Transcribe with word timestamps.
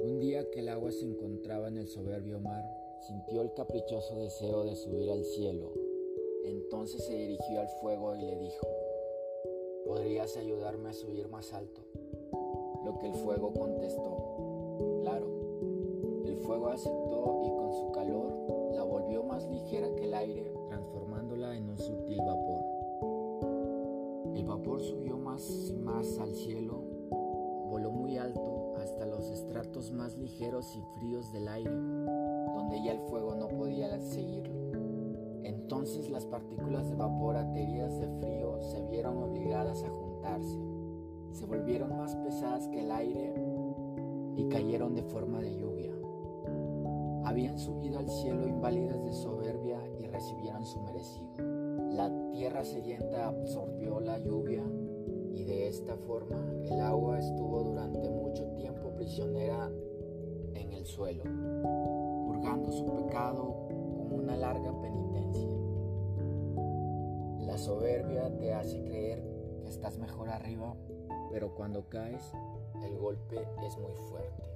Un 0.00 0.18
día 0.18 0.48
que 0.50 0.60
el 0.60 0.70
agua 0.70 0.90
se 0.90 1.04
encontraba 1.04 1.68
en 1.68 1.76
el 1.76 1.88
soberbio 1.88 2.40
mar, 2.40 2.64
sintió 3.06 3.42
el 3.42 3.52
caprichoso 3.52 4.16
deseo 4.16 4.64
de 4.64 4.74
subir 4.76 5.10
al 5.10 5.24
cielo. 5.24 5.74
Entonces 6.44 7.04
se 7.04 7.14
dirigió 7.14 7.60
al 7.60 7.68
fuego 7.68 8.16
y 8.16 8.22
le 8.22 8.38
dijo, 8.38 8.66
¿podrías 9.84 10.38
ayudarme 10.38 10.88
a 10.88 10.94
subir 10.94 11.28
más 11.28 11.52
alto? 11.52 11.82
Lo 12.82 12.98
que 12.98 13.08
el 13.08 13.14
fuego 13.14 13.52
contestó, 13.52 15.00
claro. 15.02 15.26
El 16.24 16.38
fuego 16.38 16.68
aceptó 16.68 17.42
y 17.44 17.50
con 17.50 17.72
su 17.74 17.92
calor 17.92 18.32
la 18.72 18.84
volvió 18.84 19.22
más 19.22 19.46
ligera 19.50 19.94
que 19.96 20.04
el 20.04 20.14
aire, 20.14 20.50
transformándola 20.68 21.54
en 21.54 21.68
un 21.68 21.78
sutil 21.78 22.18
vapor. 22.18 22.64
El 24.34 24.44
vapor 24.46 24.80
subió 24.80 25.18
más 25.18 25.68
y 25.68 25.74
más 25.74 26.18
al 26.18 26.34
cielo, 26.34 26.87
más 29.98 30.16
ligeros 30.16 30.76
y 30.76 30.82
fríos 30.96 31.32
del 31.32 31.48
aire, 31.48 31.74
donde 31.74 32.82
ya 32.84 32.92
el 32.92 33.00
fuego 33.00 33.34
no 33.34 33.48
podía 33.48 33.98
seguirlo. 33.98 34.54
Entonces 35.42 36.08
las 36.08 36.24
partículas 36.24 36.88
de 36.88 36.94
vapor 36.94 37.36
ateridas 37.36 37.98
de 37.98 38.08
frío 38.20 38.62
se 38.62 38.80
vieron 38.86 39.18
obligadas 39.18 39.82
a 39.82 39.90
juntarse, 39.90 40.58
se 41.32 41.44
volvieron 41.46 41.98
más 41.98 42.14
pesadas 42.14 42.68
que 42.68 42.80
el 42.80 42.92
aire 42.92 43.34
y 44.36 44.48
cayeron 44.48 44.94
de 44.94 45.02
forma 45.02 45.40
de 45.40 45.56
lluvia. 45.58 45.92
Habían 47.24 47.58
subido 47.58 47.98
al 47.98 48.08
cielo 48.08 48.46
inválidas 48.46 49.04
de 49.04 49.12
soberbia 49.12 49.80
y 49.98 50.06
recibieron 50.06 50.64
su 50.64 50.80
merecido. 50.80 51.28
La 51.90 52.10
tierra 52.30 52.64
sedienta 52.64 53.28
absorbió 53.28 53.98
la 54.00 54.18
lluvia 54.18 54.62
y 55.32 55.44
de 55.44 55.66
esta 55.66 55.96
forma 55.96 56.36
el 56.70 56.80
agua 56.80 57.18
suelo, 60.88 61.22
purgando 62.26 62.72
su 62.72 62.86
pecado 62.96 63.68
con 63.68 64.12
una 64.12 64.36
larga 64.36 64.72
penitencia. 64.80 65.48
La 67.40 67.58
soberbia 67.58 68.34
te 68.38 68.54
hace 68.54 68.82
creer 68.82 69.22
que 69.62 69.68
estás 69.68 69.98
mejor 69.98 70.30
arriba, 70.30 70.74
pero 71.30 71.54
cuando 71.54 71.88
caes, 71.88 72.32
el 72.82 72.96
golpe 72.96 73.46
es 73.66 73.76
muy 73.76 73.94
fuerte. 74.10 74.48